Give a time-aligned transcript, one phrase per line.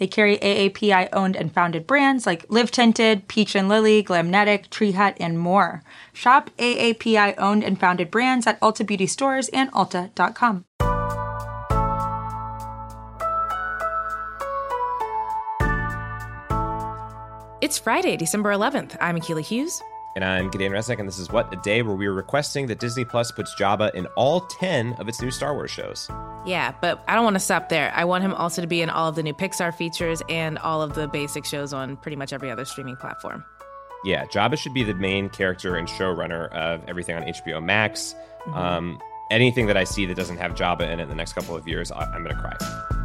[0.00, 4.92] They carry AAPI owned and founded brands like Live Tinted, Peach and Lily, Glamnetic, Tree
[4.92, 5.82] Hut, and more.
[6.14, 10.64] Shop AAPI owned and founded brands at Ulta Beauty stores and Ulta.com.
[17.60, 18.96] It's Friday, December 11th.
[19.02, 19.82] I'm Akila Hughes.
[20.16, 22.80] And I'm Gideon Resnick, and this is What a Day, where we are requesting that
[22.80, 26.10] Disney Plus puts Jabba in all 10 of its new Star Wars shows.
[26.44, 27.92] Yeah, but I don't want to stop there.
[27.94, 30.82] I want him also to be in all of the new Pixar features and all
[30.82, 33.44] of the basic shows on pretty much every other streaming platform.
[34.04, 38.14] Yeah, Jabba should be the main character and showrunner of everything on HBO Max.
[38.46, 38.54] Mm-hmm.
[38.54, 39.00] Um,
[39.30, 41.68] anything that I see that doesn't have Jabba in it in the next couple of
[41.68, 42.99] years, I'm going to cry.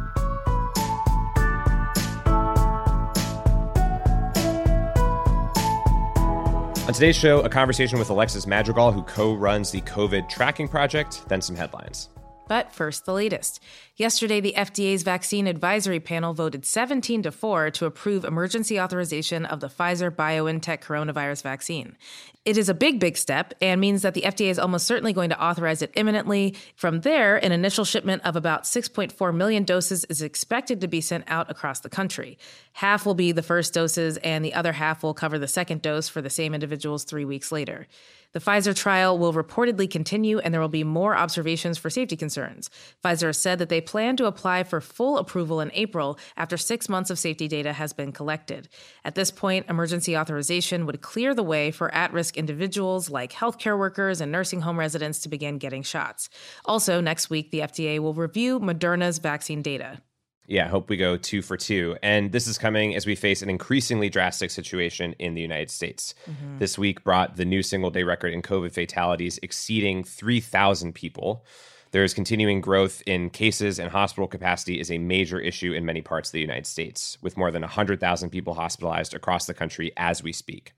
[6.86, 11.28] On today's show, a conversation with Alexis Madrigal, who co runs the COVID tracking project,
[11.28, 12.10] then some headlines.
[12.48, 13.60] But first, the latest.
[13.96, 19.60] Yesterday, the FDA's vaccine advisory panel voted 17 to 4 to approve emergency authorization of
[19.60, 21.96] the Pfizer BioNTech coronavirus vaccine.
[22.44, 25.30] It is a big, big step and means that the FDA is almost certainly going
[25.30, 26.54] to authorize it imminently.
[26.76, 31.24] From there, an initial shipment of about 6.4 million doses is expected to be sent
[31.26, 32.38] out across the country.
[32.74, 36.08] Half will be the first doses, and the other half will cover the second dose
[36.08, 37.88] for the same individuals three weeks later.
[38.36, 42.68] The Pfizer trial will reportedly continue, and there will be more observations for safety concerns.
[43.02, 46.86] Pfizer has said that they plan to apply for full approval in April after six
[46.86, 48.68] months of safety data has been collected.
[49.06, 53.78] At this point, emergency authorization would clear the way for at risk individuals like healthcare
[53.78, 56.28] workers and nursing home residents to begin getting shots.
[56.66, 60.02] Also, next week, the FDA will review Moderna's vaccine data.
[60.46, 61.96] Yeah, hope we go two for two.
[62.02, 66.14] And this is coming as we face an increasingly drastic situation in the United States.
[66.30, 66.58] Mm-hmm.
[66.58, 71.44] This week brought the new single day record in COVID fatalities exceeding 3,000 people.
[71.90, 76.28] There's continuing growth in cases, and hospital capacity is a major issue in many parts
[76.28, 80.32] of the United States, with more than 100,000 people hospitalized across the country as we
[80.32, 80.72] speak.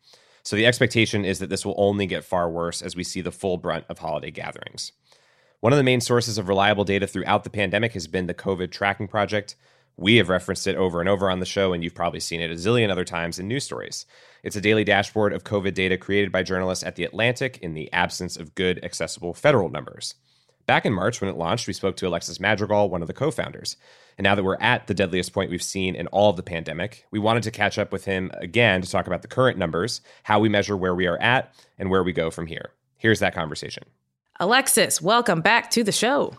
[0.45, 3.33] So the expectation is that this will only get far worse as we see the
[3.33, 4.93] full brunt of holiday gatherings.
[5.61, 8.71] One of the main sources of reliable data throughout the pandemic has been the COVID
[8.71, 9.57] tracking project.
[9.97, 12.53] We have referenced it over and over on the show, and you've probably seen it
[12.53, 14.07] a zillion other times in news stories.
[14.45, 17.93] It's a daily dashboard of COVID data created by journalists at The Atlantic in the
[17.93, 20.15] absence of good, accessible federal numbers.
[20.67, 23.33] Back in March, when it launched, we spoke to Alexis Madrigal, one of the co
[23.33, 23.77] founders.
[24.17, 27.05] And now that we're at the deadliest point we've seen in all of the pandemic,
[27.11, 30.39] we wanted to catch up with him again to talk about the current numbers, how
[30.39, 32.71] we measure where we are at, and where we go from here.
[32.97, 33.83] Here's that conversation.
[34.41, 36.33] Alexis, welcome back to the show.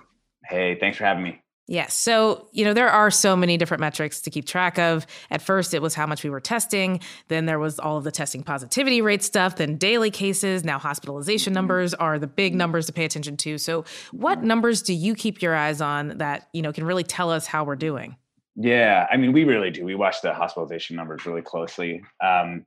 [0.45, 1.41] Hey, thanks for having me.
[1.67, 1.93] Yes.
[1.93, 5.05] So, you know, there are so many different metrics to keep track of.
[5.29, 7.01] At first, it was how much we were testing.
[7.27, 10.63] Then there was all of the testing positivity rate stuff, then daily cases.
[10.63, 13.59] Now, hospitalization numbers are the big numbers to pay attention to.
[13.59, 17.29] So, what numbers do you keep your eyes on that, you know, can really tell
[17.29, 18.15] us how we're doing?
[18.55, 19.05] Yeah.
[19.11, 19.83] I mean, we really do.
[19.83, 22.01] We watch the hospitalization numbers really closely.
[22.19, 22.65] Um,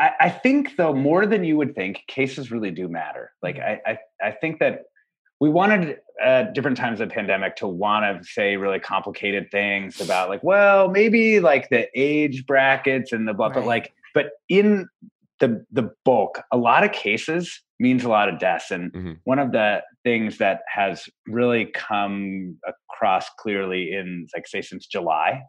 [0.00, 3.32] I, I, think though more than you would think, cases really do matter.
[3.42, 3.86] Like mm-hmm.
[3.86, 4.84] I, I, I think that
[5.40, 10.00] we wanted at different times of the pandemic to want to say really complicated things
[10.00, 13.56] about like, well, maybe like the age brackets and the blah, right.
[13.56, 14.88] but like, but in
[15.38, 18.70] the the bulk, a lot of cases means a lot of deaths.
[18.70, 19.12] And mm-hmm.
[19.24, 25.42] one of the things that has really come across clearly in like say since July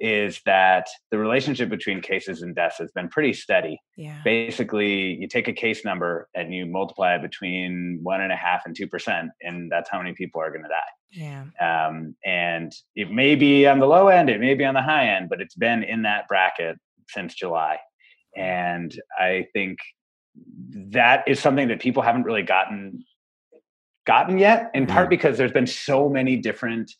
[0.00, 3.78] is that the relationship between cases and deaths has been pretty steady.
[3.96, 4.20] Yeah.
[4.24, 8.62] Basically, you take a case number and you multiply it between one and a half
[8.64, 10.80] and two percent, and that's how many people are going to die.
[11.12, 11.44] Yeah.
[11.60, 15.08] Um, and it may be on the low end, it may be on the high
[15.08, 16.78] end, but it's been in that bracket
[17.08, 17.78] since July.
[18.36, 19.78] And I think
[20.72, 23.04] that is something that people haven't really gotten
[24.06, 26.90] gotten yet, in part because there's been so many different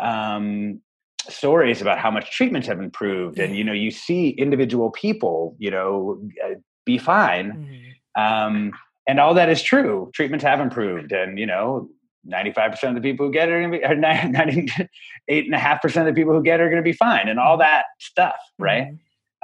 [0.00, 0.80] um,
[1.28, 5.70] stories about how much treatments have improved and you know you see individual people you
[5.70, 6.54] know uh,
[6.84, 8.22] be fine mm-hmm.
[8.22, 8.72] um,
[9.06, 11.88] and all that is true treatments have improved and you know
[12.26, 16.12] 95% of the people who get it are going to be or 98.5% of the
[16.12, 17.60] people who get it are going to be fine and all mm-hmm.
[17.60, 18.88] that stuff right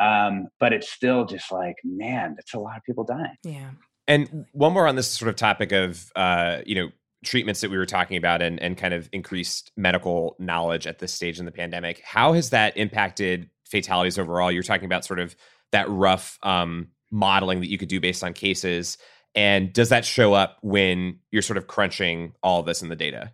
[0.00, 0.04] mm-hmm.
[0.04, 3.70] um, but it's still just like man that's a lot of people dying yeah
[4.06, 6.90] and one more on this sort of topic of uh, you know
[7.24, 11.12] treatments that we were talking about and, and kind of increased medical knowledge at this
[11.12, 15.34] stage in the pandemic how has that impacted fatalities overall you're talking about sort of
[15.74, 18.96] that rough um, modeling that you could do based on cases?
[19.34, 23.32] And does that show up when you're sort of crunching all this in the data?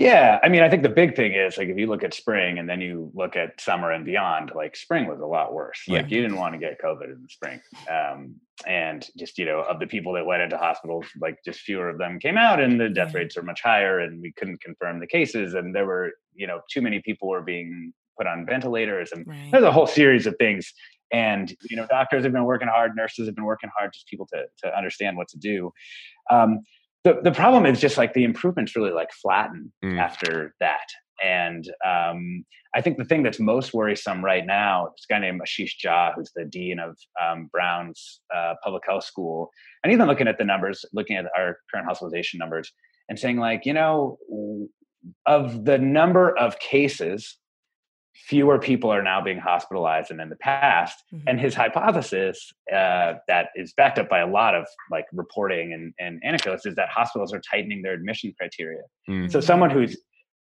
[0.00, 2.58] Yeah, I mean, I think the big thing is like if you look at spring
[2.58, 5.82] and then you look at summer and beyond, like spring was a lot worse.
[5.86, 7.60] Like you didn't want to get COVID in the spring,
[7.90, 8.36] um,
[8.66, 11.98] and just you know of the people that went into hospitals, like just fewer of
[11.98, 15.06] them came out, and the death rates are much higher, and we couldn't confirm the
[15.06, 19.26] cases, and there were you know too many people were being put on ventilators, and
[19.26, 19.50] right.
[19.52, 20.72] there's a whole series of things.
[21.12, 24.26] And you know, doctors have been working hard, nurses have been working hard, just people
[24.32, 25.70] to to understand what to do.
[26.30, 26.60] Um,
[27.04, 29.98] the, the problem is just like the improvements really like flatten mm.
[29.98, 30.86] after that
[31.22, 32.44] and um,
[32.74, 36.30] I think the thing that's most worrisome right now, this guy named Ashish Jha, who's
[36.34, 39.50] the dean of um, Brown's uh, public health school,
[39.82, 42.72] and even looking at the numbers, looking at our current hospitalization numbers,
[43.08, 44.18] and saying like, you know,
[45.26, 47.36] of the number of cases
[48.14, 51.28] fewer people are now being hospitalized than in the past mm-hmm.
[51.28, 55.92] and his hypothesis uh, that is backed up by a lot of like reporting and,
[55.98, 59.28] and anecdotes is that hospitals are tightening their admission criteria mm-hmm.
[59.28, 59.96] so someone who's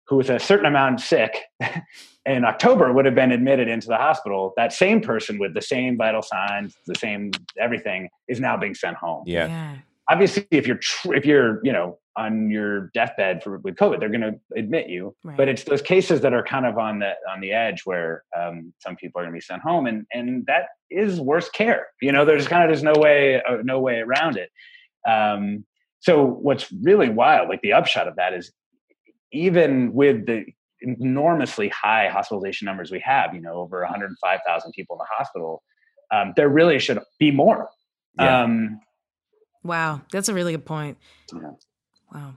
[0.08, 1.38] who was a certain amount sick
[2.26, 5.96] in october would have been admitted into the hospital that same person with the same
[5.96, 9.76] vital signs the same everything is now being sent home yeah, yeah.
[10.10, 14.08] obviously if you're tr- if you're you know on your deathbed for with COVID, they're
[14.08, 15.14] going to admit you.
[15.24, 15.36] Right.
[15.36, 18.72] But it's those cases that are kind of on the on the edge where um,
[18.80, 21.88] some people are going to be sent home, and and that is worse care.
[22.00, 24.50] You know, there's kind of there's no way uh, no way around it.
[25.08, 25.64] Um,
[26.00, 28.52] so what's really wild, like the upshot of that, is
[29.32, 30.44] even with the
[30.82, 35.62] enormously high hospitalization numbers we have, you know, over 105,000 people in the hospital,
[36.12, 37.68] um, there really should be more.
[38.18, 38.42] Yeah.
[38.42, 38.80] Um,
[39.62, 40.98] wow, that's a really good point.
[41.32, 41.52] Yeah.
[42.12, 42.34] Wow.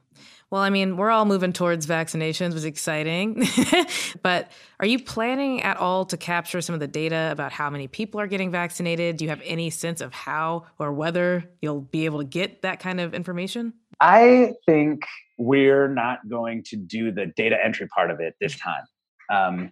[0.51, 3.45] Well, I mean, we're all moving towards vaccinations, was exciting.
[4.22, 7.88] but are you planning at all to capture some of the data about how many
[7.88, 9.18] people are getting vaccinated?
[9.18, 12.80] Do you have any sense of how or whether you'll be able to get that
[12.80, 13.74] kind of information?
[14.00, 15.04] I think
[15.38, 18.83] we're not going to do the data entry part of it this time.
[19.30, 19.72] Um,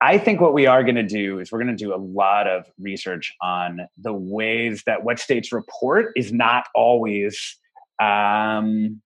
[0.00, 2.46] I think what we are going to do is we're going to do a lot
[2.46, 7.56] of research on the ways that what states report is not always
[8.00, 9.00] um,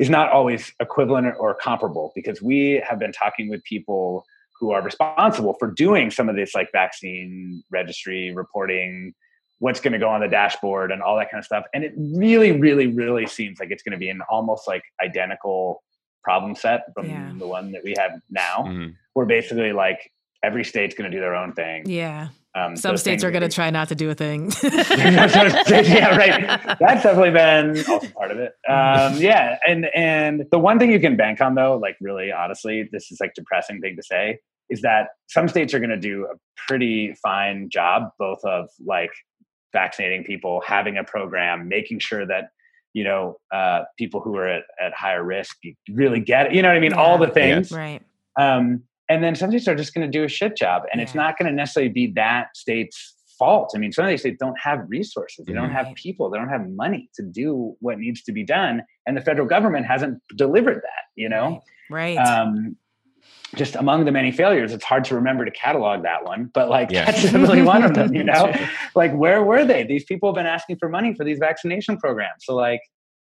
[0.00, 4.24] is not always equivalent or comparable because we have been talking with people
[4.58, 9.14] who are responsible for doing some of this like vaccine registry reporting
[9.58, 11.92] what's going to go on the dashboard and all that kind of stuff and it
[11.96, 15.82] really really really seems like it's going to be an almost like identical
[16.24, 17.32] problem set from yeah.
[17.38, 18.88] the one that we have now mm-hmm.
[19.12, 20.10] where basically like
[20.42, 23.48] every state's going to do their own thing yeah um, Some states are going to
[23.48, 24.52] try not to do a thing.
[24.62, 26.60] yeah, right.
[26.80, 28.54] That's definitely been also part of it.
[28.68, 32.88] Um, yeah, and and the one thing you can bank on though, like really honestly,
[32.90, 36.26] this is like depressing thing to say, is that some states are going to do
[36.26, 36.34] a
[36.66, 39.12] pretty fine job, both of like
[39.72, 42.48] vaccinating people, having a program, making sure that
[42.94, 45.56] you know uh, people who are at, at higher risk
[45.88, 46.54] really get it.
[46.54, 46.90] You know what I mean?
[46.90, 47.00] Yeah.
[47.00, 48.02] All the things, right?
[48.36, 51.04] Um, and then some states are just going to do a shit job and yeah.
[51.04, 53.72] it's not going to necessarily be that state's fault.
[53.74, 55.44] I mean some of these states don't have resources.
[55.46, 56.30] They don't have people.
[56.30, 59.86] They don't have money to do what needs to be done and the federal government
[59.86, 61.62] hasn't delivered that you know?
[61.90, 62.18] Right, right.
[62.18, 62.76] Um,
[63.56, 66.92] just among the many failures it's hard to remember to catalog that one but like
[66.92, 67.06] yeah.
[67.06, 68.54] that's definitely one of them you know?
[68.94, 69.82] Like where were they?
[69.82, 72.44] These people have been asking for money for these vaccination programs.
[72.44, 72.80] So like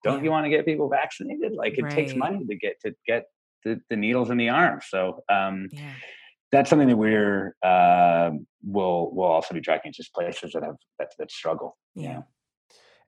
[0.04, 1.52] don't you want to get people vaccinated?
[1.52, 1.92] Like it right.
[1.92, 3.24] takes money to get to get
[3.64, 4.80] the, the needles in the arm.
[4.86, 5.92] So um, yeah.
[6.52, 8.30] that's something that we're uh,
[8.62, 9.92] will will also be tracking.
[9.92, 11.76] Just places that have that, that struggle.
[11.94, 12.22] Yeah.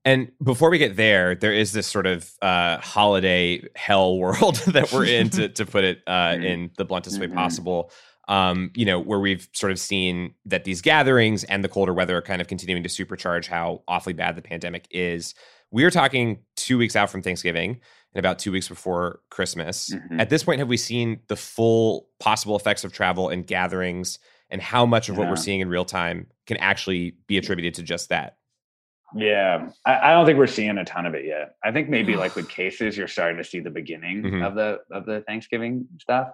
[0.04, 4.92] And before we get there, there is this sort of uh, holiday hell world that
[4.92, 6.42] we're in, to, to put it uh, mm-hmm.
[6.42, 7.30] in the bluntest mm-hmm.
[7.30, 7.90] way possible.
[8.28, 12.16] Um, you know, where we've sort of seen that these gatherings and the colder weather
[12.16, 15.35] are kind of continuing to supercharge how awfully bad the pandemic is.
[15.73, 17.80] We are talking two weeks out from Thanksgiving
[18.14, 19.90] and about two weeks before Christmas.
[19.90, 20.21] Mm-hmm.
[20.21, 24.19] At this point, have we seen the full possible effects of travel and gatherings,
[24.50, 25.21] and how much of yeah.
[25.21, 28.37] what we're seeing in real time can actually be attributed to just that?
[29.14, 31.55] Yeah, I, I, don't think we're seeing a ton of it yet.
[31.64, 34.43] I think maybe like with cases, you're starting to see the beginning mm-hmm.
[34.43, 36.29] of the of the Thanksgiving stuff.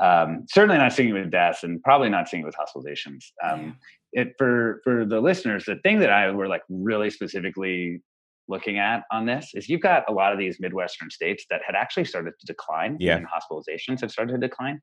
[0.00, 3.26] Um, certainly not seeing it with deaths, and probably not seeing it with hospitalizations.
[3.42, 3.76] Um.
[4.12, 8.02] It for for the listeners, the thing that I were like really specifically
[8.50, 11.74] looking at on this is you've got a lot of these midwestern states that had
[11.74, 13.16] actually started to decline yeah.
[13.16, 14.80] and hospitalizations have started to decline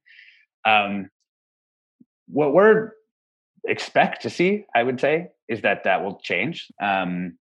[0.66, 1.10] um,
[2.28, 2.92] what we're
[3.66, 7.38] expect to see i would say is that that will change um,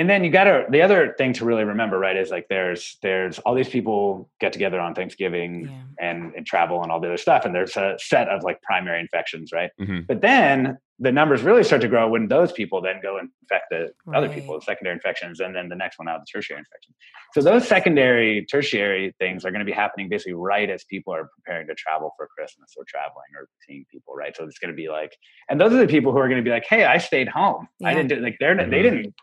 [0.00, 2.96] and then you got to the other thing to really remember right is like there's
[3.02, 6.08] there's all these people get together on thanksgiving yeah.
[6.10, 8.98] and, and travel and all the other stuff and there's a set of like primary
[8.98, 10.00] infections right mm-hmm.
[10.08, 13.64] but then the numbers really start to grow when those people then go and infect
[13.70, 14.16] the right.
[14.16, 16.94] other people the secondary infections and then the next one out the tertiary infection
[17.34, 21.28] so those secondary tertiary things are going to be happening basically right as people are
[21.36, 24.76] preparing to travel for christmas or traveling or seeing people right so it's going to
[24.76, 25.14] be like
[25.50, 27.68] and those are the people who are going to be like hey i stayed home
[27.80, 27.88] yeah.
[27.88, 28.70] i didn't do like they're mm-hmm.
[28.70, 29.14] they didn't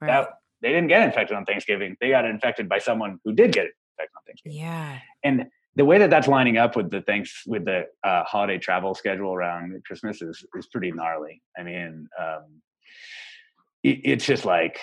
[0.00, 0.08] right.
[0.08, 0.28] that
[0.62, 1.96] they didn't get infected on Thanksgiving.
[2.00, 4.58] They got infected by someone who did get infected on Thanksgiving.
[4.58, 4.98] Yeah.
[5.22, 8.94] And the way that that's lining up with the things with the uh, holiday travel
[8.94, 11.42] schedule around Christmas is is pretty gnarly.
[11.58, 12.44] I mean, um,
[13.82, 14.78] it, it's just like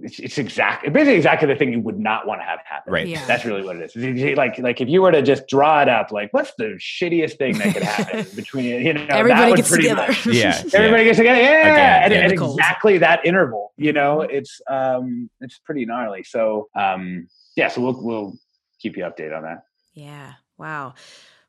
[0.00, 2.92] it's, it's exactly basically exactly the thing you would not want to have happen.
[2.92, 3.06] Right.
[3.06, 3.24] Yeah.
[3.26, 4.36] That's really what it is.
[4.36, 7.58] Like like if you were to just draw it up, like what's the shittiest thing
[7.58, 10.08] that could happen between you know everybody gets together.
[10.08, 10.60] Much, yeah.
[10.74, 11.08] Everybody yeah.
[11.08, 11.40] gets together.
[11.40, 12.04] Yeah.
[12.06, 13.72] Again, and, and exactly that interval.
[13.76, 16.24] You know, it's um it's pretty gnarly.
[16.24, 18.38] So um yeah, so we'll we'll
[18.80, 19.62] keep you updated on that.
[19.94, 20.34] Yeah.
[20.58, 20.94] Wow.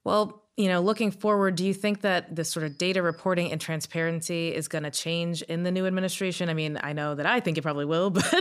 [0.04, 3.60] Well, you know, looking forward, do you think that this sort of data reporting and
[3.60, 6.50] transparency is going to change in the new administration?
[6.50, 8.34] I mean, I know that I think it probably will, but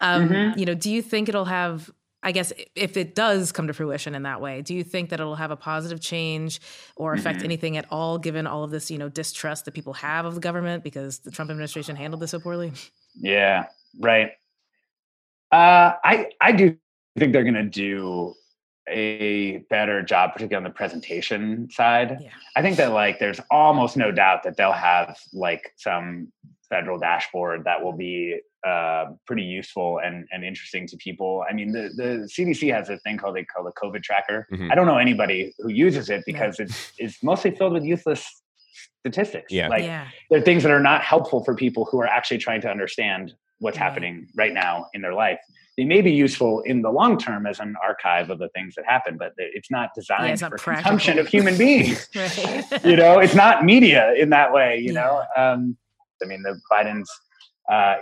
[0.00, 0.58] um, mm-hmm.
[0.58, 1.90] you know, do you think it'll have?
[2.20, 5.20] I guess if it does come to fruition in that way, do you think that
[5.20, 6.60] it'll have a positive change
[6.96, 7.44] or affect mm-hmm.
[7.44, 10.40] anything at all, given all of this, you know, distrust that people have of the
[10.40, 12.72] government because the Trump administration handled this so poorly?
[13.14, 13.66] Yeah,
[14.00, 14.32] right.
[15.52, 16.76] Uh, I I do
[17.18, 18.34] think they're going to do
[18.90, 22.18] a better job, particularly on the presentation side.
[22.20, 22.30] Yeah.
[22.56, 26.32] I think that like there's almost no doubt that they'll have like some
[26.68, 31.44] federal dashboard that will be uh, pretty useful and, and interesting to people.
[31.48, 34.46] I mean, the, the CDC has a thing called they call the COVID tracker.
[34.52, 34.70] Mm-hmm.
[34.70, 38.28] I don't know anybody who uses it because it's it's mostly filled with useless
[39.00, 39.52] statistics.
[39.52, 39.68] Yeah.
[39.68, 40.08] Like yeah.
[40.30, 43.34] there are things that are not helpful for people who are actually trying to understand
[43.60, 45.40] what's happening right now in their life
[45.78, 48.84] they may be useful in the long term as an archive of the things that
[48.84, 50.90] happen, but it's not designed yeah, it's not for practical.
[50.90, 52.08] consumption of human beings.
[52.84, 54.78] you know, it's not media in that way.
[54.78, 55.00] You yeah.
[55.00, 55.76] know, um,
[56.20, 57.08] I mean, the Biden's
[57.70, 57.98] uh,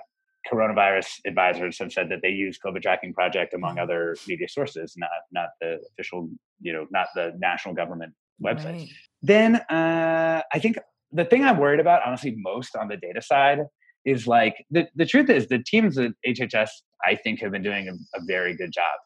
[0.51, 5.11] coronavirus advisors have said that they use COVID tracking project among other media sources, not
[5.31, 6.31] not the official,
[6.63, 8.79] you know, not the national government website.
[8.79, 8.89] Right.
[9.21, 10.79] Then uh, I think
[11.13, 13.59] the thing I'm worried about, honestly, most on the data side
[14.07, 16.71] is like the, the truth is the teams at HHS
[17.05, 18.99] I think have been doing a, a very good job,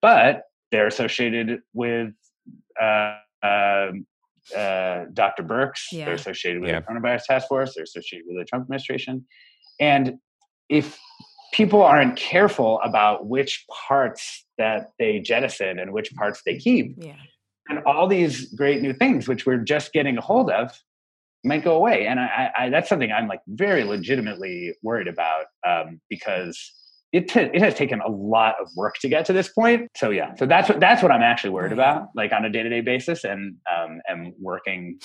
[0.00, 2.10] but they're associated with
[2.80, 3.92] uh, uh,
[4.56, 5.42] uh, Dr.
[5.42, 5.72] Birx.
[5.92, 6.06] Yeah.
[6.06, 6.80] They're associated with yeah.
[6.80, 7.74] the coronavirus task force.
[7.74, 9.26] They're associated with the Trump administration,
[9.80, 10.14] and
[10.68, 10.98] if
[11.52, 17.14] people aren't careful about which parts that they jettison and which parts they keep, yeah.
[17.68, 20.78] and all these great new things which we're just getting a hold of
[21.44, 22.06] might go away.
[22.06, 26.72] And I, I, that's something I'm like very legitimately worried about um, because
[27.12, 29.88] it t- it has taken a lot of work to get to this point.
[29.96, 32.62] So yeah, so that's what that's what I'm actually worried about, like on a day
[32.62, 34.98] to day basis, and um, am working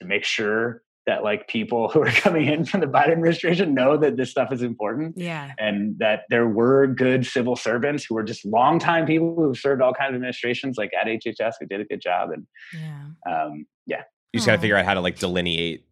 [0.00, 3.96] to make sure that like people who are coming in from the Biden administration know
[3.96, 5.16] that this stuff is important.
[5.16, 5.52] Yeah.
[5.58, 9.94] And that there were good civil servants who were just longtime people who served all
[9.94, 12.30] kinds of administrations, like at HHS, who did a good job.
[12.30, 15.84] And yeah, um, yeah you just got to figure out how to like delineate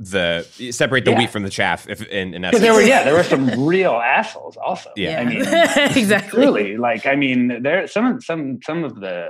[0.00, 1.18] the separate the yeah.
[1.18, 1.86] wheat from the chaff.
[1.86, 4.90] If in, in essence, there were yeah, there were some real assholes also.
[4.96, 5.40] Yeah, I mean,
[5.96, 6.42] exactly.
[6.42, 9.28] Truly, like I mean, there some of some some of the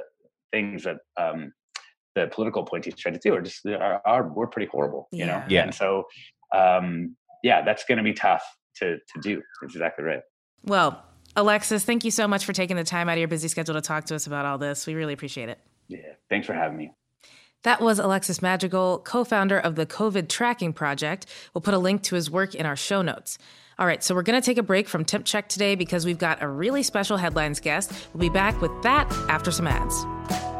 [0.53, 1.53] things that um,
[2.15, 5.09] the political appointees try to do are just are, are were pretty horrible.
[5.11, 5.27] You yeah.
[5.27, 5.63] know, yeah.
[5.65, 6.05] And so,
[6.55, 8.45] um, yeah, that's going to be tough
[8.77, 9.43] to to do.
[9.61, 10.23] That's exactly right.
[10.65, 11.03] Well,
[11.35, 13.81] Alexis, thank you so much for taking the time out of your busy schedule to
[13.81, 14.87] talk to us about all this.
[14.87, 15.59] We really appreciate it.
[15.89, 15.99] Yeah,
[16.29, 16.93] thanks for having me.
[17.63, 21.27] That was Alexis Madrigal, co founder of the COVID Tracking Project.
[21.53, 23.37] We'll put a link to his work in our show notes.
[23.79, 26.19] All right, so we're going to take a break from Temp Check today because we've
[26.19, 27.93] got a really special headlines guest.
[28.15, 30.60] We'll be back with that after some ads.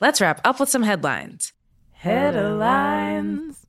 [0.00, 1.52] Let's wrap up with some headlines.
[1.92, 3.66] Headlines.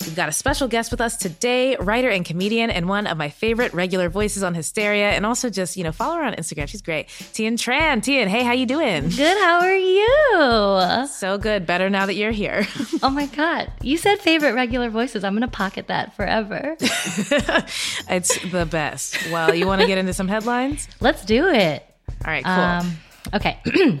[0.00, 3.28] We've got a special guest with us today, writer and comedian, and one of my
[3.28, 6.68] favorite regular voices on Hysteria, and also just you know follow her on Instagram.
[6.68, 7.08] She's great.
[7.34, 8.02] Tien Tran.
[8.02, 9.10] Tien, hey, how you doing?
[9.10, 9.36] Good.
[9.38, 11.06] How are you?
[11.08, 11.66] So good.
[11.66, 12.66] Better now that you're here.
[13.02, 13.72] Oh my God.
[13.80, 15.24] You said favorite regular voices.
[15.24, 16.76] I'm going to pocket that forever.
[16.80, 19.16] it's the best.
[19.32, 20.86] Well, you want to get into some headlines?
[21.00, 21.89] Let's do it.
[22.24, 22.52] All right, cool.
[22.52, 22.96] Um,
[23.34, 23.58] okay.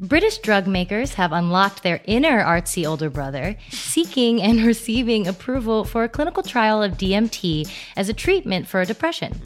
[0.00, 6.02] British drug makers have unlocked their inner artsy older brother, seeking and receiving approval for
[6.02, 9.40] a clinical trial of DMT as a treatment for depression.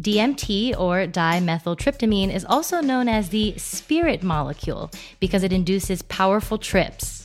[0.00, 7.21] DMT, or dimethyltryptamine, is also known as the spirit molecule because it induces powerful trips.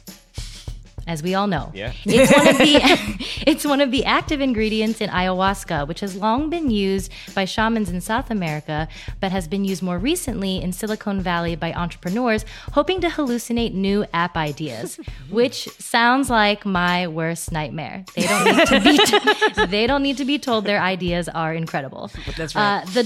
[1.07, 1.93] As we all know, Yeah.
[2.05, 2.73] it's one of the
[3.47, 7.89] it's one of the active ingredients in ayahuasca, which has long been used by shamans
[7.89, 8.87] in South America,
[9.21, 14.05] but has been used more recently in Silicon Valley by entrepreneurs hoping to hallucinate new
[14.13, 18.03] app ideas, which sounds like my worst nightmare.
[18.15, 22.11] They don't need to be they don't need to be told their ideas are incredible.
[22.37, 22.83] That's right.
[22.83, 23.03] Uh, the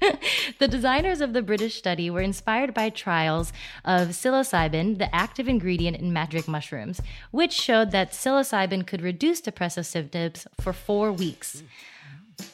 [0.58, 3.52] the designers of the British study were inspired by trials
[3.84, 9.86] of psilocybin, the active ingredient in magic mushrooms, which showed that psilocybin could reduce depressive
[9.86, 11.62] symptoms for four weeks.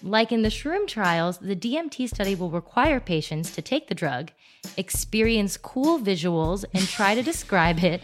[0.02, 4.30] Like in the shroom trials, the DMT study will require patients to take the drug,
[4.76, 8.00] experience cool visuals, and try to describe it.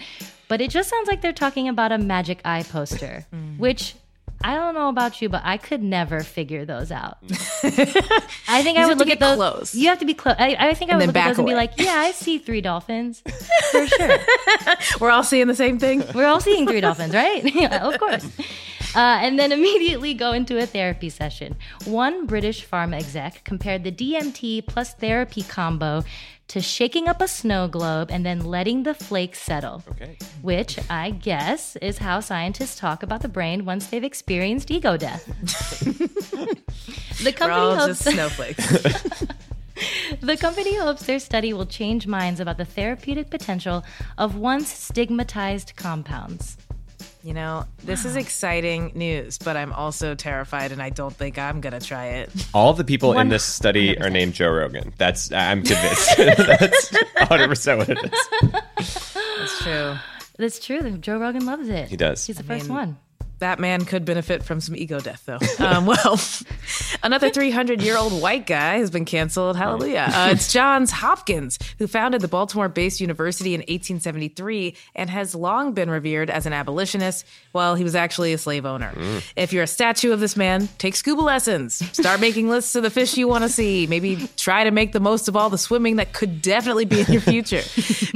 [0.49, 3.59] But it just sounds like they're talking about a magic eye poster, mm.
[3.59, 3.95] which
[4.43, 7.19] I don't know about you, but I could never figure those out.
[7.27, 8.33] Mm.
[8.49, 9.37] I think I would look at those.
[9.37, 9.75] close.
[9.75, 10.35] You have to be close.
[10.39, 12.13] I, I think I And would look at back those and be like, "Yeah, I
[12.13, 13.23] see three dolphins
[13.71, 14.19] for sure."
[15.01, 16.03] We're all seeing the same thing.
[16.15, 17.45] We're all seeing three dolphins, right?
[17.55, 18.27] yeah, of course.
[18.95, 21.57] Uh, and then immediately go into a therapy session.
[21.85, 26.05] One British pharma exec compared the DMT plus therapy combo
[26.51, 29.85] to shaking up a snow globe and then letting the flakes settle.
[29.89, 30.19] Okay.
[30.43, 35.27] Which I guess is how scientists talk about the brain once they've experienced ego death.
[37.23, 38.67] the We're company all hopes just snowflakes.
[40.21, 43.85] the company hopes their study will change minds about the therapeutic potential
[44.19, 46.57] of once stigmatized compounds.
[47.23, 51.61] You know, this is exciting news, but I'm also terrified, and I don't think I'm
[51.61, 52.31] gonna try it.
[52.55, 54.95] All the people in this study are named Joe Rogan.
[54.97, 56.17] That's I'm convinced.
[56.17, 59.15] That's 100 percent what it is.
[59.15, 59.95] That's true.
[60.39, 60.97] That's true.
[60.99, 61.89] Joe Rogan loves it.
[61.89, 62.27] He does.
[62.27, 62.99] He's the I first mean, one.
[63.41, 65.39] That man could benefit from some ego death, though.
[65.61, 66.19] Um, well,
[67.03, 69.57] another 300 year old white guy has been canceled.
[69.57, 70.09] Hallelujah.
[70.13, 75.73] Uh, it's Johns Hopkins, who founded the Baltimore based university in 1873 and has long
[75.73, 77.27] been revered as an abolitionist.
[77.53, 78.95] Well, he was actually a slave owner.
[79.37, 81.75] If you're a statue of this man, take scuba lessons.
[81.95, 83.87] Start making lists of the fish you want to see.
[83.87, 87.07] Maybe try to make the most of all the swimming that could definitely be in
[87.13, 87.63] your future.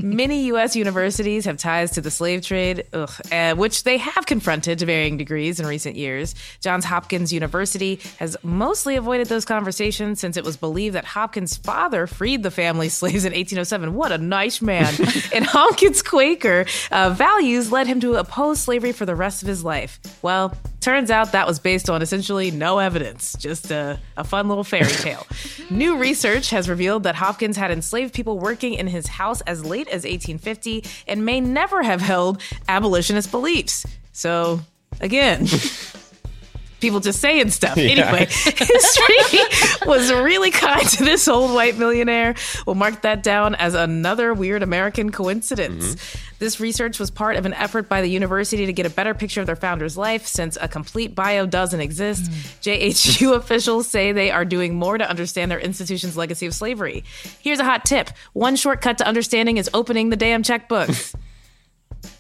[0.03, 0.77] Many U.S.
[0.77, 5.14] universities have ties to the slave trade, ugh, uh, which they have confronted to varying
[5.17, 6.35] degrees in recent years.
[6.61, 12.07] Johns Hopkins University has mostly avoided those conversations since it was believed that Hopkins' father
[12.07, 13.95] freed the family's slaves in 1807.
[13.95, 14.95] What a nice man.
[15.35, 19.65] and Hopkins' Quaker uh, values led him to oppose slavery for the rest of his
[19.65, 20.01] life.
[20.23, 24.65] Well, turns out that was based on essentially no evidence, just a, a fun little
[24.65, 25.27] fairy tale.
[25.71, 29.89] New research has revealed that Hopkins had enslaved people working in his house as late
[29.89, 33.87] as 1850 and may never have held abolitionist beliefs.
[34.13, 34.61] So,
[35.01, 35.47] again,
[36.85, 37.79] people just saying stuff.
[37.79, 39.39] Anyway, history
[39.87, 42.35] was really kind to this old white millionaire.
[42.67, 45.95] We'll mark that down as another weird American coincidence.
[45.95, 46.35] Mm-hmm.
[46.41, 49.41] This research was part of an effort by the university to get a better picture
[49.41, 52.31] of their founder's life since a complete bio doesn't exist.
[52.31, 52.91] Mm.
[52.91, 57.03] JHU officials say they are doing more to understand their institution's legacy of slavery.
[57.41, 61.15] Here's a hot tip one shortcut to understanding is opening the damn checkbooks.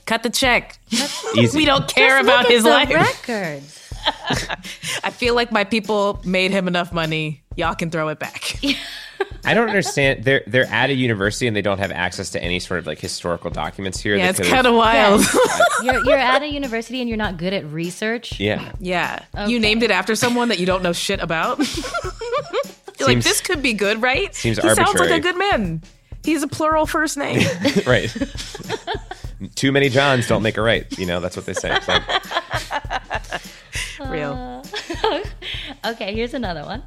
[0.06, 0.78] Cut the check.
[1.36, 1.56] Easy.
[1.56, 2.90] We don't care Just about look at his the life.
[2.90, 3.80] records.
[5.04, 7.42] I feel like my people made him enough money.
[7.56, 8.56] Y'all can throw it back.
[9.46, 10.24] I don't understand.
[10.24, 12.98] They're they're at a university and they don't have access to any sort of like
[12.98, 14.16] historical documents here.
[14.16, 15.22] Yeah, it's kind of wild.
[15.82, 18.40] You're, you're at a university and you're not good at research.
[18.40, 18.72] Yeah.
[18.80, 19.24] yeah.
[19.34, 19.50] Okay.
[19.50, 21.58] You named it after someone that you don't know shit about.
[22.98, 24.34] You're like, this could be good, right?
[24.34, 25.82] seems he sounds like a good man.
[26.24, 27.46] He's a plural first name.
[27.86, 28.10] right.
[29.64, 30.86] Too many Johns don't make a right.
[30.98, 31.74] You know, that's what they say.
[31.80, 31.98] So,
[34.10, 34.62] Real.
[35.86, 36.82] Okay, here's another one.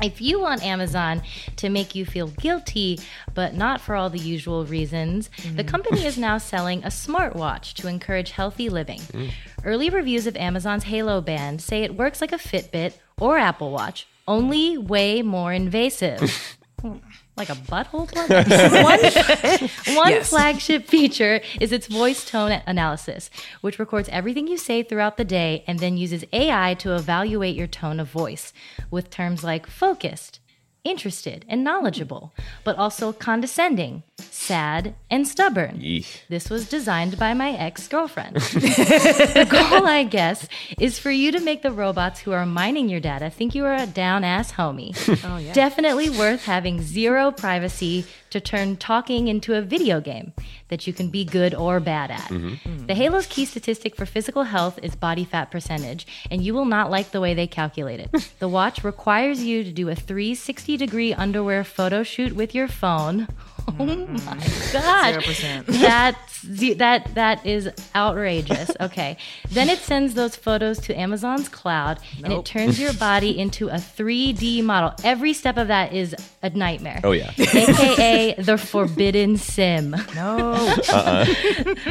[0.00, 1.22] If you want Amazon
[1.56, 3.00] to make you feel guilty,
[3.34, 5.68] but not for all the usual reasons, the mm.
[5.68, 9.00] company is now selling a smartwatch to encourage healthy living.
[9.00, 9.32] Mm.
[9.64, 14.06] Early reviews of Amazon's Halo Band say it works like a Fitbit or Apple Watch,
[14.28, 16.56] only way more invasive.
[17.38, 18.28] like a butthole plug?
[18.28, 20.28] one one Yes.
[20.30, 25.64] flagship feature is its voice tone analysis, which records everything you say throughout the day
[25.66, 28.52] and then uses AI to evaluate your tone of voice
[28.90, 30.40] with terms like focused,
[30.84, 32.32] interested, and knowledgeable,
[32.64, 34.02] but also condescending,
[34.48, 35.78] sad, and stubborn.
[35.78, 36.20] eesh.
[36.28, 38.36] This was designed by my ex girlfriend.
[38.36, 43.00] the goal, I guess, is for you to make the robots who are mining your
[43.00, 44.96] data think you are a down ass homie.
[45.28, 45.52] Oh, yeah.
[45.52, 50.32] Definitely worth having zero privacy to turn talking into a video game
[50.68, 52.30] that you can be good or bad at.
[52.30, 52.54] Mm-hmm.
[52.68, 52.86] Mm.
[52.86, 56.90] The Halo's key statistic for physical health is body fat percentage, and you will not
[56.90, 58.32] like the way they calculate it.
[58.38, 63.28] the watch requires you to do a 360 degree underwear photo shoot with your phone.
[63.78, 64.14] Oh mm-hmm.
[64.24, 64.34] my
[64.72, 65.22] god.
[65.22, 65.66] 0%.
[65.80, 66.42] That's
[66.78, 68.70] that that is outrageous.
[68.80, 69.16] Okay.
[69.50, 73.74] Then it sends those photos to Amazon's cloud and it turns your body into a
[73.74, 74.94] 3D model.
[75.02, 77.00] Every step of that is a nightmare.
[77.02, 77.32] Oh yeah.
[77.36, 79.90] AKA the forbidden sim.
[80.14, 80.52] No.
[80.88, 81.26] Uh-uh.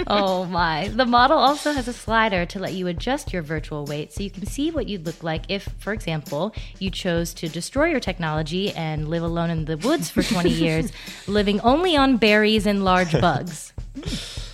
[0.08, 0.88] Oh my.
[0.88, 4.32] The model also has a slider to let you adjust your virtual weight so you
[4.32, 8.72] can see what you'd look like if, for example, you chose to destroy your technology
[8.72, 10.92] and live alone in the woods for 20 years,
[11.28, 13.74] living only on berries and large bugs.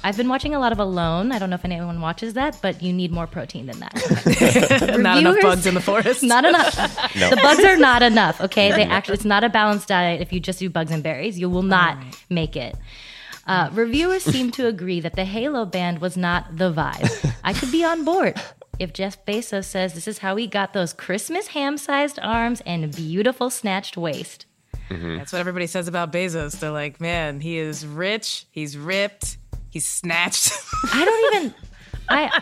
[0.06, 1.32] I've been watching a lot of Alone.
[1.32, 4.98] I don't know if anyone watches that, but you need more protein than that.
[5.00, 6.24] Not enough bugs in the forest.
[6.36, 6.76] Not enough.
[7.16, 7.30] No.
[7.30, 8.42] The bugs are not enough.
[8.42, 10.22] Okay, they actually it's not a balanced diet.
[10.22, 11.98] If you just do bugs and berries, you will not
[12.30, 12.76] make it.
[13.48, 17.34] Uh, reviewers seem to agree that the Halo band was not the vibe.
[17.44, 18.42] I could be on board
[18.80, 23.50] if Jeff Bezos says this is how he got those Christmas ham-sized arms and beautiful
[23.50, 24.46] snatched waist.
[24.90, 25.18] Mm-hmm.
[25.18, 26.60] That's what everybody says about Bezos.
[26.60, 29.38] They're like, man, he is rich, he's ripped,
[29.70, 30.52] he's snatched.
[30.92, 31.54] I don't even.
[32.10, 32.42] I.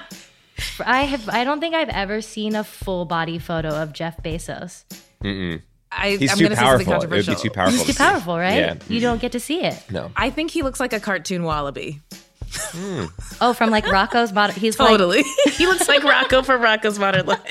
[0.85, 1.27] I have.
[1.29, 4.83] I don't think I've ever seen a full body photo of Jeff Bezos.
[5.91, 6.93] I, He's I'm too going to say something powerful.
[6.93, 7.35] It would be controversial.
[7.35, 7.75] too powerful.
[7.75, 7.97] It's too see.
[7.97, 8.57] powerful, right?
[8.57, 8.75] Yeah.
[8.87, 9.83] You don't get to see it.
[9.91, 10.11] No.
[10.15, 11.99] I think he looks like a cartoon wallaby.
[12.53, 13.05] Hmm.
[13.39, 14.55] Oh, from like Rocco's bottom.
[14.55, 15.23] He's like Totally.
[15.51, 17.41] he looks like Rocko from Rocko's Modern Life.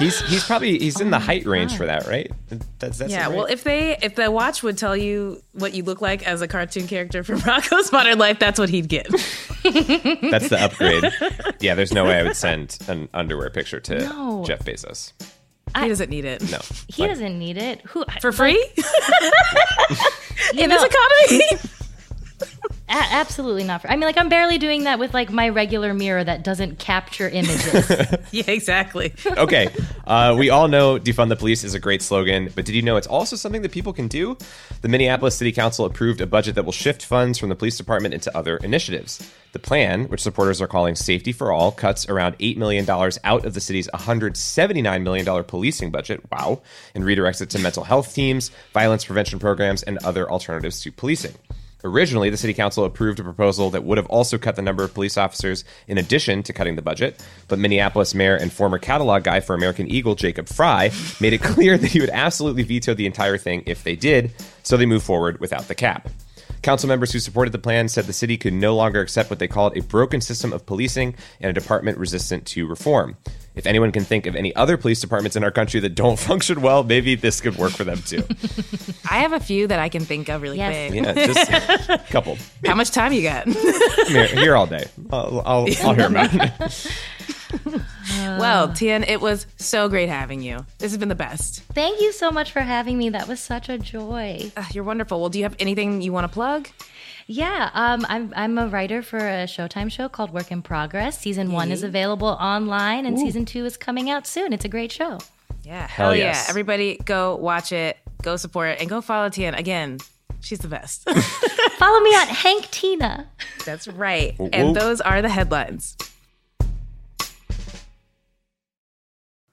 [0.00, 2.30] He's he's probably he's in the oh height range for that, right?
[2.78, 3.36] That's that's Yeah, right?
[3.36, 6.48] well, if they if the watch would tell you what you look like as a
[6.48, 9.06] cartoon character from Rocko's Modern Life, that's what he'd get.
[9.62, 11.04] that's the upgrade.
[11.60, 14.44] yeah, there's no way I would send an underwear picture to No.
[14.46, 15.12] Jeff Bezos.
[15.78, 16.50] he doesn't need it.
[16.50, 16.58] No.
[16.88, 17.80] he doesn't need it.
[17.82, 18.54] Who For free?
[20.54, 21.70] you In know, this economy?
[22.90, 23.82] A- absolutely not.
[23.82, 26.78] For, I mean, like I'm barely doing that with like my regular mirror that doesn't
[26.78, 27.90] capture images.
[28.32, 29.12] Yeah, exactly.
[29.26, 29.68] okay,
[30.06, 32.96] uh, we all know defund the police is a great slogan, but did you know
[32.96, 34.36] it's also something that people can do?
[34.82, 38.14] The Minneapolis City Council approved a budget that will shift funds from the police department
[38.14, 39.32] into other initiatives.
[39.52, 43.54] The plan, which supporters are calling Safety for All, cuts around $8 million out of
[43.54, 46.62] the city's $179 million policing budget, wow,
[46.94, 51.34] and redirects it to mental health teams, violence prevention programs, and other alternatives to policing.
[51.84, 54.92] Originally, the city council approved a proposal that would have also cut the number of
[54.94, 57.22] police officers in addition to cutting the budget.
[57.48, 60.90] But Minneapolis mayor and former catalog guy for American Eagle, Jacob Frey,
[61.20, 64.76] made it clear that he would absolutely veto the entire thing if they did, so
[64.76, 66.08] they moved forward without the cap.
[66.62, 69.48] Council members who supported the plan said the city could no longer accept what they
[69.48, 73.16] called a broken system of policing and a department resistant to reform.
[73.54, 76.60] If anyone can think of any other police departments in our country that don't function
[76.60, 78.22] well, maybe this could work for them too.
[79.10, 80.90] I have a few that I can think of really Yes.
[80.92, 81.02] quick.
[81.04, 81.50] Yeah, just
[81.90, 82.36] a couple.
[82.66, 83.46] How much time you got?
[83.46, 83.54] I'm
[84.08, 84.84] here, here all day.
[85.10, 86.92] I'll, I'll, I'll hear about it.
[88.38, 90.64] well, Tien, it was so great having you.
[90.78, 91.62] This has been the best.
[91.74, 93.08] Thank you so much for having me.
[93.10, 94.50] That was such a joy.
[94.56, 95.20] Uh, you're wonderful.
[95.20, 96.68] Well, do you have anything you want to plug?
[97.26, 101.16] Yeah, um, I'm I'm a writer for a Showtime show called Work in Progress.
[101.18, 104.52] Season one is available online, and season two is coming out soon.
[104.52, 105.18] It's a great show.
[105.62, 106.44] Yeah, Hell hell, yes.
[106.46, 106.50] yeah.
[106.50, 109.54] Everybody go watch it, go support it, and go follow Tien.
[109.54, 109.98] Again,
[110.40, 111.08] she's the best.
[111.80, 113.26] Follow me on Hank Tina.
[113.64, 114.36] That's right.
[114.38, 114.50] whoop.
[114.52, 115.96] And those are the headlines.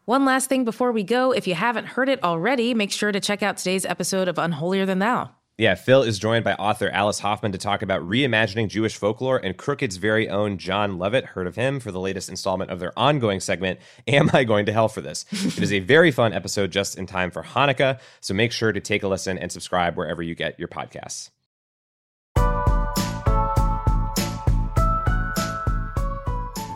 [0.07, 3.19] One last thing before we go if you haven't heard it already, make sure to
[3.19, 5.31] check out today's episode of Unholier Than Thou.
[5.57, 9.57] Yeah, Phil is joined by author Alice Hoffman to talk about reimagining Jewish folklore and
[9.57, 11.25] Crooked's very own John Levitt.
[11.25, 14.71] Heard of him for the latest installment of their ongoing segment, Am I Going to
[14.71, 15.25] Hell for This?
[15.33, 18.79] it is a very fun episode just in time for Hanukkah, so make sure to
[18.79, 21.31] take a listen and subscribe wherever you get your podcasts.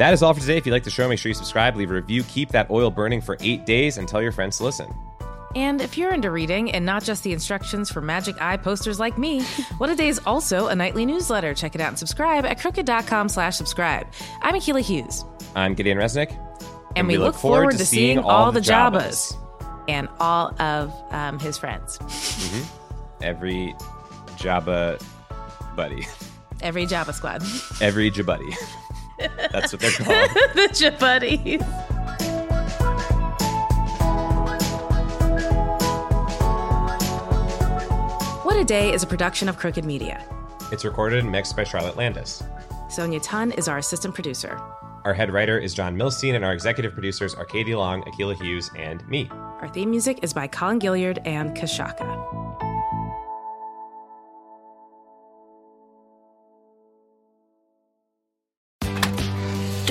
[0.01, 0.57] That is all for today.
[0.57, 2.89] If you like the show, make sure you subscribe, leave a review, keep that oil
[2.89, 4.91] burning for eight days, and tell your friends to listen.
[5.55, 9.19] And if you're into reading and not just the instructions for magic eye posters like
[9.19, 9.43] me,
[9.77, 11.53] What a Day is also a nightly newsletter.
[11.53, 14.07] Check it out and subscribe at crooked.com slash subscribe.
[14.41, 15.23] I'm Akila Hughes.
[15.53, 16.35] I'm Gideon Resnick.
[16.95, 19.35] And, we, look forward, to seeing all the Jabbas
[19.87, 21.99] and all of um, his friends.
[23.21, 23.75] Every
[24.29, 24.99] Jabba
[25.75, 26.07] buddy.
[26.61, 27.43] Every Jabba squad.
[27.79, 28.55] Every Jabuddy.
[29.51, 30.29] That's what they're called.
[30.55, 31.61] the Jabuddies.
[38.43, 40.23] What a Day is a production of Crooked Media.
[40.71, 42.43] It's recorded and mixed by Charlotte Landes.
[42.89, 44.59] Sonia Tun is our assistant producer.
[45.03, 48.69] Our head writer is John Milstein, and our executive producers are Katie Long, Akila Hughes,
[48.77, 49.29] and me.
[49.31, 52.40] Our theme music is by Colin Gilliard and Kashaka.